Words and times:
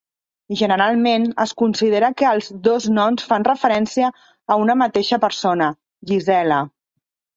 Generalment, 0.59 1.25
es 1.43 1.51
considera 1.61 2.09
que 2.21 2.25
els 2.29 2.49
dos 2.67 2.87
noms 2.95 3.27
fan 3.33 3.45
referència 3.49 4.11
a 4.57 4.61
una 4.65 4.77
mateixa 4.85 5.21
persona, 5.27 5.69
Gisela. 6.13 6.63